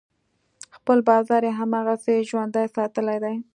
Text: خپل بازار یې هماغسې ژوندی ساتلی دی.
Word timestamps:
خپل 0.75 0.97
بازار 1.09 1.41
یې 1.47 1.53
هماغسې 1.59 2.13
ژوندی 2.29 2.65
ساتلی 2.75 3.17
دی. 3.23 3.35